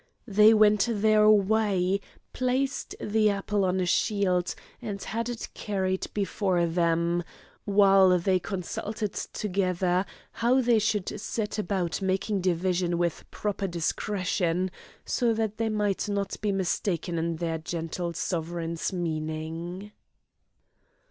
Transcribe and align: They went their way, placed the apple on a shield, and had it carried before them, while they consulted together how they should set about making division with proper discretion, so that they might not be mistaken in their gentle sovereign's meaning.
They 0.27 0.51
went 0.51 0.89
their 0.91 1.29
way, 1.29 2.01
placed 2.33 2.95
the 2.99 3.29
apple 3.29 3.63
on 3.63 3.79
a 3.79 3.85
shield, 3.85 4.55
and 4.81 4.99
had 4.99 5.29
it 5.29 5.49
carried 5.53 6.07
before 6.15 6.65
them, 6.65 7.23
while 7.65 8.17
they 8.17 8.39
consulted 8.39 9.13
together 9.13 10.07
how 10.31 10.59
they 10.59 10.79
should 10.79 11.19
set 11.21 11.59
about 11.59 12.01
making 12.01 12.41
division 12.41 12.97
with 12.97 13.25
proper 13.29 13.67
discretion, 13.67 14.71
so 15.05 15.35
that 15.35 15.57
they 15.57 15.69
might 15.69 16.09
not 16.09 16.35
be 16.41 16.51
mistaken 16.51 17.19
in 17.19 17.35
their 17.35 17.59
gentle 17.59 18.13
sovereign's 18.13 18.91
meaning. 18.91 19.91